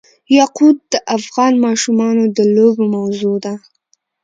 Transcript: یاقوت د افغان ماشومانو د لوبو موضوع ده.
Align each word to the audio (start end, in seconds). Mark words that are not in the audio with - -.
یاقوت 0.37 0.77
د 0.93 0.95
افغان 1.17 1.53
ماشومانو 1.65 2.23
د 2.37 2.39
لوبو 2.55 2.83
موضوع 2.95 3.35
ده. 3.45 3.53